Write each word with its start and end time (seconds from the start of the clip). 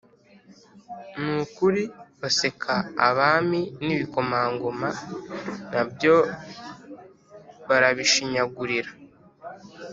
ni 1.21 1.31
ukuri 1.43 1.83
baseka 2.21 2.73
abami, 3.07 3.61
n’ibikomangoma 3.85 4.89
na 5.71 5.81
byo 5.91 6.15
barabishinyagurira 7.67 8.91